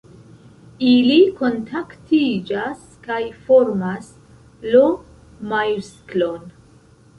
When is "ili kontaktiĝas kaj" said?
0.91-3.21